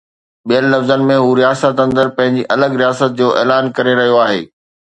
ٻين 0.47 0.63
لفظن 0.73 1.03
۾ 1.11 1.17
هو 1.23 1.29
رياست 1.41 1.75
اندر 1.85 2.07
پنهنجي 2.17 2.43
الڳ 2.55 2.71
رياست 2.83 3.09
جو 3.21 3.27
اعلان 3.41 3.65
ڪري 3.77 3.95
رهيو 4.03 4.21
آهي 4.27 4.43